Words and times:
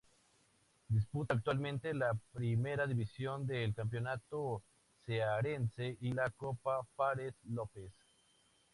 Disputa 0.87 1.35
actualmente 1.35 1.93
la 1.93 2.17
primera 2.33 2.87
división 2.87 3.45
del 3.45 3.75
Campeonato 3.75 4.63
Cearense 5.05 5.95
y 6.01 6.11
la 6.13 6.31
Copa 6.31 6.81
Fares 6.95 7.35
Lopes. 7.43 7.93